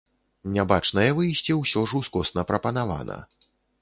[0.53, 3.19] Нябачнае выйсце ўсё ж ускосна прапанавана.